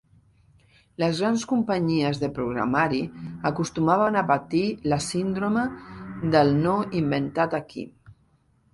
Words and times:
Les 1.03 1.19
grans 1.23 1.43
companyies 1.51 2.21
de 2.23 2.29
programari 2.39 3.03
acostumaven 3.51 4.19
a 4.23 4.27
patir 4.35 4.65
la 4.95 5.01
síndrome 5.11 5.69
del 6.37 6.55
"no 6.67 6.77
inventat 7.05 7.59
aquí". 7.65 7.91